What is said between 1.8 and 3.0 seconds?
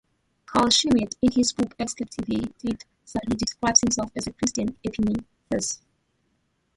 captivitate